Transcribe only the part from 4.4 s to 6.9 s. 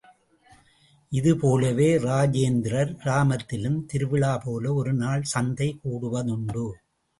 போல ஒரு நாள் சந்தை கூடுவதுண்டு.